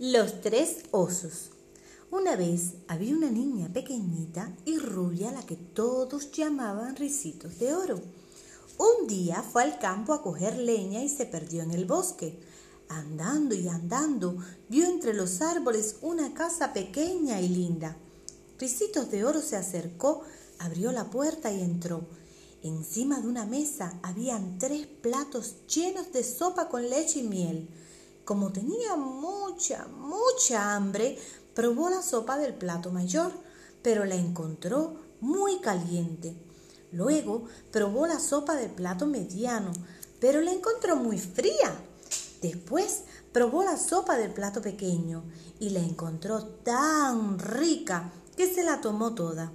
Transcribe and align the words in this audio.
Los 0.00 0.42
tres 0.42 0.84
osos. 0.92 1.50
Una 2.12 2.36
vez 2.36 2.74
había 2.86 3.16
una 3.16 3.32
niña 3.32 3.68
pequeñita 3.72 4.54
y 4.64 4.78
rubia 4.78 5.32
la 5.32 5.44
que 5.44 5.56
todos 5.56 6.30
llamaban 6.30 6.94
risitos 6.94 7.58
de 7.58 7.74
oro. 7.74 8.00
Un 8.78 9.08
día 9.08 9.42
fue 9.42 9.64
al 9.64 9.80
campo 9.80 10.12
a 10.12 10.22
coger 10.22 10.56
leña 10.56 11.02
y 11.02 11.08
se 11.08 11.26
perdió 11.26 11.64
en 11.64 11.72
el 11.72 11.84
bosque. 11.84 12.38
Andando 12.88 13.56
y 13.56 13.66
andando, 13.66 14.36
vio 14.68 14.86
entre 14.86 15.14
los 15.14 15.42
árboles 15.42 15.96
una 16.00 16.32
casa 16.32 16.72
pequeña 16.72 17.40
y 17.40 17.48
linda. 17.48 17.96
Risitos 18.56 19.10
de 19.10 19.24
oro 19.24 19.42
se 19.42 19.56
acercó, 19.56 20.22
abrió 20.60 20.92
la 20.92 21.10
puerta 21.10 21.50
y 21.50 21.60
entró. 21.60 22.06
Encima 22.62 23.18
de 23.18 23.26
una 23.26 23.46
mesa 23.46 23.98
habían 24.04 24.60
tres 24.60 24.86
platos 24.86 25.56
llenos 25.66 26.12
de 26.12 26.22
sopa 26.22 26.68
con 26.68 26.88
leche 26.88 27.18
y 27.18 27.24
miel. 27.24 27.68
Como 28.28 28.52
tenía 28.52 28.94
mucha, 28.94 29.86
mucha 29.88 30.74
hambre, 30.74 31.18
probó 31.54 31.88
la 31.88 32.02
sopa 32.02 32.36
del 32.36 32.52
plato 32.52 32.90
mayor, 32.90 33.32
pero 33.80 34.04
la 34.04 34.16
encontró 34.16 34.96
muy 35.22 35.60
caliente. 35.60 36.36
Luego 36.92 37.44
probó 37.70 38.06
la 38.06 38.20
sopa 38.20 38.54
del 38.56 38.70
plato 38.70 39.06
mediano, 39.06 39.72
pero 40.20 40.42
la 40.42 40.52
encontró 40.52 40.96
muy 40.96 41.16
fría. 41.16 41.74
Después 42.42 43.04
probó 43.32 43.64
la 43.64 43.78
sopa 43.78 44.18
del 44.18 44.34
plato 44.34 44.60
pequeño 44.60 45.24
y 45.58 45.70
la 45.70 45.80
encontró 45.80 46.44
tan 46.44 47.38
rica 47.38 48.12
que 48.36 48.52
se 48.52 48.62
la 48.62 48.82
tomó 48.82 49.14
toda. 49.14 49.52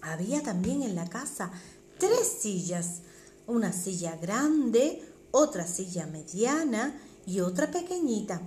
Había 0.00 0.42
también 0.42 0.82
en 0.82 0.96
la 0.96 1.08
casa 1.08 1.52
tres 1.98 2.26
sillas, 2.40 3.02
una 3.46 3.72
silla 3.72 4.16
grande, 4.16 5.00
otra 5.30 5.64
silla 5.68 6.08
mediana 6.08 7.00
y 7.26 7.40
otra 7.40 7.70
pequeñita. 7.70 8.40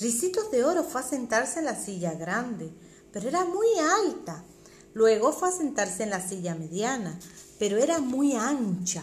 Ricitos 0.00 0.50
de 0.50 0.64
Oro 0.64 0.84
fue 0.84 1.00
a 1.00 1.04
sentarse 1.04 1.58
en 1.58 1.66
la 1.66 1.76
silla 1.76 2.14
grande, 2.14 2.72
pero 3.12 3.28
era 3.28 3.44
muy 3.44 3.68
alta. 4.06 4.44
Luego 4.94 5.32
fue 5.32 5.48
a 5.48 5.52
sentarse 5.52 6.02
en 6.02 6.10
la 6.10 6.26
silla 6.26 6.54
mediana, 6.54 7.18
pero 7.58 7.78
era 7.78 7.98
muy 7.98 8.34
ancha. 8.34 9.02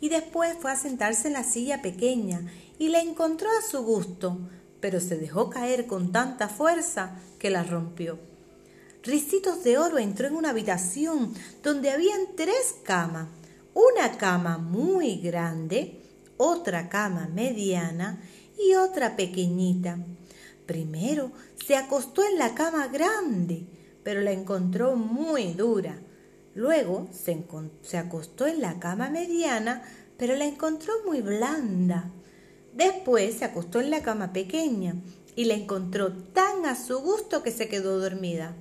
Y 0.00 0.08
después 0.08 0.56
fue 0.60 0.72
a 0.72 0.76
sentarse 0.76 1.28
en 1.28 1.34
la 1.34 1.44
silla 1.44 1.82
pequeña 1.82 2.50
y 2.78 2.88
la 2.88 3.00
encontró 3.00 3.48
a 3.50 3.68
su 3.68 3.82
gusto, 3.82 4.38
pero 4.80 5.00
se 5.00 5.18
dejó 5.18 5.50
caer 5.50 5.86
con 5.86 6.12
tanta 6.12 6.48
fuerza 6.48 7.16
que 7.38 7.50
la 7.50 7.62
rompió. 7.62 8.18
Ricitos 9.02 9.64
de 9.64 9.78
Oro 9.78 9.98
entró 9.98 10.26
en 10.26 10.36
una 10.36 10.50
habitación 10.50 11.34
donde 11.62 11.90
habían 11.90 12.20
tres 12.36 12.74
camas, 12.84 13.28
una 13.74 14.16
cama 14.18 14.58
muy 14.58 15.16
grande, 15.16 16.00
otra 16.42 16.88
cama 16.88 17.28
mediana 17.34 18.18
y 18.58 18.74
otra 18.74 19.14
pequeñita. 19.14 19.98
Primero 20.64 21.32
se 21.66 21.76
acostó 21.76 22.24
en 22.24 22.38
la 22.38 22.54
cama 22.54 22.88
grande, 22.88 23.66
pero 24.02 24.22
la 24.22 24.32
encontró 24.32 24.96
muy 24.96 25.52
dura. 25.52 25.98
Luego 26.54 27.08
se, 27.12 27.44
se, 27.82 27.98
acostó 27.98 28.46
en 28.46 28.62
la 28.62 28.80
cama 28.80 29.10
mediana, 29.10 29.82
pero 30.16 30.34
la 30.34 30.46
encontró 30.46 30.94
muy 31.06 31.20
blanda. 31.20 32.10
Después 32.72 33.34
se 33.34 33.44
acostó 33.44 33.78
en 33.78 33.90
la 33.90 34.00
cama 34.00 34.32
pequeña 34.32 34.94
y 35.36 35.44
la 35.44 35.54
encontró 35.54 36.10
tan 36.10 36.64
a 36.64 36.74
su 36.74 37.00
gusto 37.00 37.42
que 37.42 37.52
se 37.52 37.68
quedó 37.68 38.00
dormida. 38.00 38.56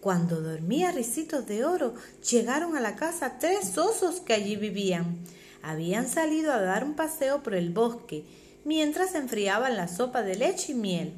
Cuando 0.00 0.40
dormía 0.40 0.92
Ricitos 0.92 1.48
de 1.48 1.64
Oro, 1.64 1.94
llegaron 2.30 2.76
a 2.76 2.80
la 2.80 2.94
casa 2.94 3.38
tres 3.40 3.76
osos 3.76 4.20
que 4.20 4.34
allí 4.34 4.54
vivían 4.54 5.24
habían 5.62 6.08
salido 6.08 6.52
a 6.52 6.60
dar 6.60 6.84
un 6.84 6.94
paseo 6.94 7.42
por 7.42 7.54
el 7.54 7.70
bosque 7.70 8.24
mientras 8.64 9.14
enfriaban 9.14 9.76
la 9.76 9.88
sopa 9.88 10.22
de 10.22 10.36
leche 10.36 10.72
y 10.72 10.74
miel. 10.74 11.12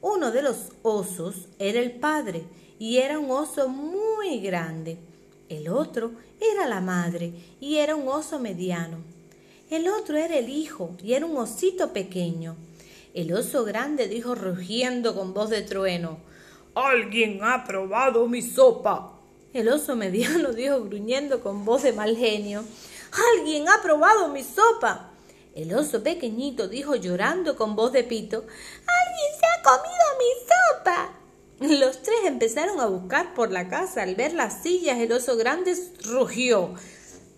Uno 0.00 0.30
de 0.30 0.42
los 0.42 0.72
osos 0.82 1.48
era 1.58 1.80
el 1.80 1.92
padre 1.92 2.44
y 2.78 2.98
era 2.98 3.18
un 3.18 3.30
oso 3.30 3.68
muy 3.68 4.40
grande. 4.40 4.98
El 5.48 5.68
otro 5.68 6.12
era 6.40 6.66
la 6.66 6.80
madre 6.80 7.32
y 7.60 7.76
era 7.76 7.96
un 7.96 8.08
oso 8.08 8.38
mediano. 8.38 8.98
El 9.70 9.88
otro 9.88 10.16
era 10.16 10.36
el 10.36 10.48
hijo 10.48 10.96
y 11.02 11.14
era 11.14 11.26
un 11.26 11.36
osito 11.36 11.92
pequeño. 11.92 12.56
El 13.14 13.32
oso 13.32 13.64
grande 13.64 14.08
dijo 14.08 14.34
rugiendo 14.34 15.14
con 15.14 15.34
voz 15.34 15.50
de 15.50 15.62
trueno 15.62 16.18
Alguien 16.74 17.40
ha 17.42 17.64
probado 17.64 18.28
mi 18.28 18.42
sopa. 18.42 19.18
El 19.54 19.68
oso 19.70 19.96
mediano 19.96 20.52
dijo 20.52 20.84
gruñendo 20.84 21.40
con 21.40 21.64
voz 21.64 21.82
de 21.82 21.94
mal 21.94 22.16
genio 22.16 22.64
Alguien 23.36 23.68
ha 23.68 23.82
probado 23.82 24.28
mi 24.28 24.42
sopa. 24.42 25.10
El 25.54 25.74
oso 25.74 26.02
pequeñito 26.02 26.68
dijo 26.68 26.96
llorando 26.96 27.56
con 27.56 27.76
voz 27.76 27.90
de 27.92 28.04
pito 28.04 28.38
Alguien 28.38 29.30
se 29.40 29.46
ha 29.46 29.62
comido 29.62 30.04
mi 30.18 30.34
sopa. 30.46 31.12
Los 31.80 32.02
tres 32.02 32.18
empezaron 32.24 32.80
a 32.80 32.86
buscar 32.86 33.34
por 33.34 33.50
la 33.50 33.68
casa. 33.68 34.02
Al 34.02 34.14
ver 34.14 34.34
las 34.34 34.62
sillas, 34.62 34.98
el 34.98 35.12
oso 35.12 35.36
grande 35.36 35.74
rugió. 36.04 36.74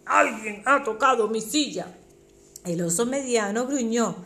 Alguien 0.04 0.62
ha 0.66 0.82
tocado 0.82 1.28
mi 1.28 1.40
silla. 1.40 1.94
El 2.64 2.82
oso 2.82 3.06
mediano 3.06 3.66
gruñó. 3.66 4.24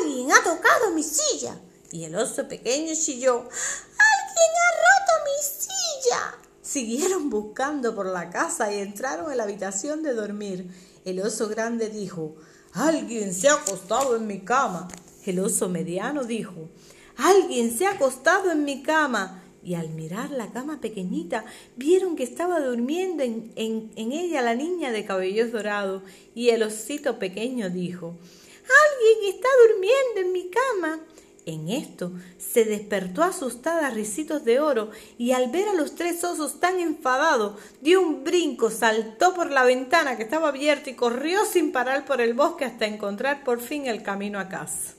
Alguien 0.00 0.30
ha 0.30 0.42
tocado 0.44 0.92
mi 0.92 1.02
silla. 1.02 1.56
Y 1.90 2.04
el 2.04 2.14
oso 2.14 2.46
pequeño 2.46 2.94
chilló. 2.94 3.38
Alguien 3.38 4.52
ha 4.62 4.70
roto 4.82 5.24
mi 5.24 5.42
silla. 5.42 6.41
Siguieron 6.72 7.28
buscando 7.28 7.94
por 7.94 8.06
la 8.06 8.30
casa 8.30 8.72
y 8.72 8.78
entraron 8.78 9.30
en 9.30 9.36
la 9.36 9.42
habitación 9.42 10.02
de 10.02 10.14
dormir. 10.14 10.70
El 11.04 11.20
oso 11.20 11.50
grande 11.50 11.90
dijo, 11.90 12.34
Alguien 12.72 13.34
se 13.34 13.48
ha 13.48 13.56
acostado 13.56 14.16
en 14.16 14.26
mi 14.26 14.40
cama. 14.40 14.88
El 15.26 15.40
oso 15.40 15.68
mediano 15.68 16.24
dijo, 16.24 16.70
Alguien 17.18 17.76
se 17.76 17.84
ha 17.84 17.90
acostado 17.90 18.50
en 18.50 18.64
mi 18.64 18.82
cama. 18.82 19.42
Y 19.62 19.74
al 19.74 19.90
mirar 19.90 20.30
la 20.30 20.50
cama 20.50 20.80
pequeñita, 20.80 21.44
vieron 21.76 22.16
que 22.16 22.24
estaba 22.24 22.58
durmiendo 22.58 23.22
en, 23.22 23.52
en 23.54 24.12
ella 24.12 24.40
la 24.40 24.54
niña 24.54 24.92
de 24.92 25.04
cabellos 25.04 25.52
dorados. 25.52 26.02
Y 26.34 26.48
el 26.48 26.62
osito 26.62 27.18
pequeño 27.18 27.68
dijo, 27.68 28.16
Alguien 28.62 29.34
está 29.34 29.48
durmiendo 29.68 30.20
en 30.22 30.32
mi 30.32 30.48
cama. 30.48 31.00
En 31.44 31.68
esto 31.68 32.12
se 32.38 32.64
despertó 32.64 33.24
asustada 33.24 33.90
Ricitos 33.90 34.44
de 34.44 34.60
Oro 34.60 34.90
y 35.18 35.32
al 35.32 35.50
ver 35.50 35.68
a 35.68 35.74
los 35.74 35.96
tres 35.96 36.22
osos 36.22 36.60
tan 36.60 36.78
enfadados, 36.78 37.58
dio 37.80 38.00
un 38.00 38.22
brinco, 38.22 38.70
saltó 38.70 39.34
por 39.34 39.50
la 39.50 39.64
ventana 39.64 40.16
que 40.16 40.22
estaba 40.22 40.48
abierta 40.48 40.90
y 40.90 40.94
corrió 40.94 41.44
sin 41.44 41.72
parar 41.72 42.04
por 42.04 42.20
el 42.20 42.34
bosque 42.34 42.64
hasta 42.64 42.86
encontrar 42.86 43.42
por 43.42 43.60
fin 43.60 43.86
el 43.86 44.04
camino 44.04 44.38
a 44.38 44.48
casa. 44.48 44.94